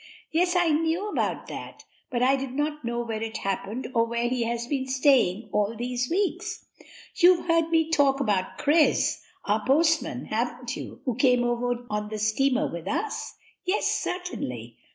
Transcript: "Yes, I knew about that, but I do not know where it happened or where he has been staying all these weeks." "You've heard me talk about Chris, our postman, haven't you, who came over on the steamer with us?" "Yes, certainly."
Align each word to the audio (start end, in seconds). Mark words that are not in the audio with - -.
"Yes, 0.31 0.55
I 0.55 0.69
knew 0.71 1.11
about 1.11 1.45
that, 1.45 1.85
but 2.09 2.23
I 2.23 2.35
do 2.35 2.47
not 2.47 2.83
know 2.83 3.03
where 3.03 3.21
it 3.21 3.37
happened 3.37 3.87
or 3.93 4.03
where 4.07 4.27
he 4.27 4.45
has 4.45 4.65
been 4.65 4.87
staying 4.87 5.47
all 5.53 5.75
these 5.77 6.09
weeks." 6.09 6.65
"You've 7.17 7.45
heard 7.45 7.69
me 7.69 7.91
talk 7.91 8.19
about 8.19 8.57
Chris, 8.57 9.21
our 9.45 9.63
postman, 9.63 10.25
haven't 10.25 10.75
you, 10.75 11.01
who 11.05 11.13
came 11.13 11.43
over 11.43 11.85
on 11.91 12.09
the 12.09 12.17
steamer 12.17 12.65
with 12.67 12.87
us?" 12.87 13.35
"Yes, 13.63 13.85
certainly." 13.85 14.75